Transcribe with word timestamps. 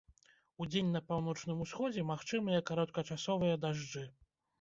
Удзень 0.63 0.87
на 0.93 1.01
паўночным 1.09 1.59
усходзе 1.65 2.05
магчымыя 2.11 2.63
кароткачасовыя 2.71 3.61
дажджы. 3.67 4.03